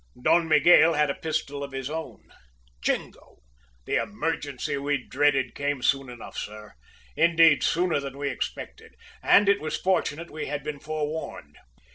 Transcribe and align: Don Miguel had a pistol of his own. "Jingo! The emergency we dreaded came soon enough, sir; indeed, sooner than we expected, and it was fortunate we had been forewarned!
Don 0.19 0.47
Miguel 0.47 0.93
had 0.95 1.11
a 1.11 1.21
pistol 1.21 1.63
of 1.63 1.73
his 1.73 1.87
own. 1.87 2.27
"Jingo! 2.81 3.37
The 3.85 3.97
emergency 3.97 4.75
we 4.75 4.97
dreaded 5.05 5.53
came 5.53 5.83
soon 5.83 6.09
enough, 6.09 6.35
sir; 6.39 6.73
indeed, 7.15 7.61
sooner 7.61 7.99
than 7.99 8.17
we 8.17 8.27
expected, 8.29 8.95
and 9.21 9.47
it 9.47 9.61
was 9.61 9.77
fortunate 9.77 10.31
we 10.31 10.47
had 10.47 10.63
been 10.63 10.79
forewarned! 10.79 11.55